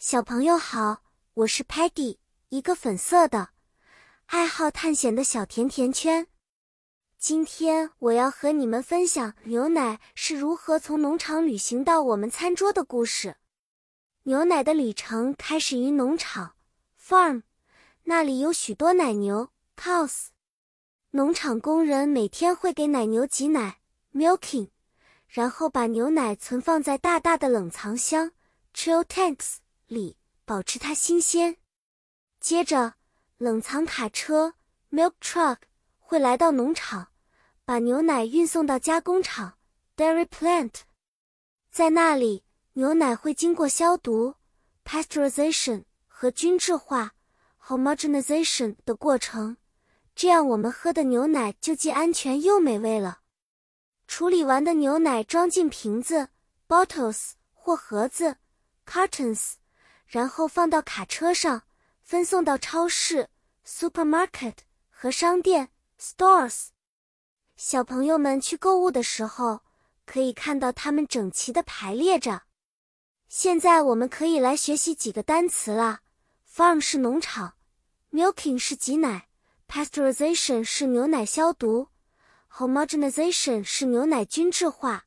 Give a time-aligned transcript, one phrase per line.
[0.00, 1.02] 小朋友好，
[1.34, 2.18] 我是 Patty，
[2.50, 3.48] 一个粉色的
[4.26, 6.28] 爱好探险的小甜甜圈。
[7.18, 13.38] 今天我要和你们分享牛奶是如何从农场旅行到我们餐桌的故事。
[14.22, 16.54] 牛奶的旅程开始于农场
[16.96, 17.42] （farm），
[18.04, 20.26] 那里有许多奶牛 （cows）。
[21.10, 23.80] 农场工人每天会给奶牛挤奶
[24.14, 24.70] （milking），
[25.26, 28.30] 然后把牛奶存放在大大的冷藏箱
[28.72, 29.56] （chill tanks）。
[29.88, 31.56] 里保持它新鲜。
[32.40, 32.94] 接着，
[33.38, 34.54] 冷藏卡车
[34.90, 35.58] （milk truck）
[35.98, 37.08] 会来到农场，
[37.64, 39.58] 把牛奶运送到加工厂
[39.96, 40.72] （dairy plant）。
[41.70, 44.36] 在那里，牛奶会经过消毒
[44.84, 47.14] （pasteurization） 和均质化
[47.64, 49.56] （homogenization） 的过程，
[50.14, 53.20] 这样我们喝的牛奶就既安全又美味了。
[54.06, 56.28] 处理完的牛奶装进瓶子
[56.66, 58.36] （bottles） 或盒子
[58.86, 59.54] （cartons）。
[60.08, 61.64] 然后放到卡车上，
[62.02, 63.28] 分送到超市
[63.66, 64.54] （supermarket）
[64.88, 65.68] 和商店
[66.00, 66.68] （stores）。
[67.56, 69.60] 小朋友们去购物的时候，
[70.06, 72.44] 可以看到它们整齐的排列着。
[73.28, 76.00] 现在我们可以来学习几个单词了
[76.50, 77.58] ：farm 是农场
[78.10, 79.28] ，milking 是挤奶
[79.68, 81.88] ，pasteurization 是牛奶消毒
[82.50, 85.04] ，homogenization 是牛奶均质化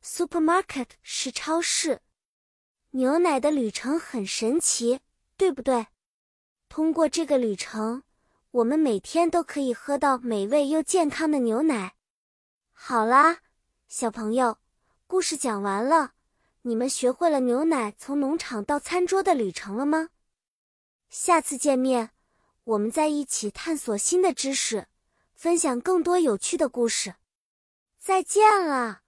[0.00, 2.02] ，supermarket 是超市。
[2.96, 5.00] 牛奶的旅程很神奇，
[5.36, 5.88] 对不对？
[6.68, 8.04] 通过这个旅程，
[8.52, 11.96] 我们每天都可以喝到美味又健康的牛奶。
[12.70, 13.38] 好啦，
[13.88, 14.58] 小朋友，
[15.08, 16.12] 故事讲完了，
[16.62, 20.10] 你们学会了牛奶从农场到餐桌的旅程了吗？
[21.10, 22.10] 下次见面，
[22.62, 24.86] 我们再一起探索新的知识，
[25.34, 27.16] 分享更多有趣的故事。
[27.98, 29.03] 再见了。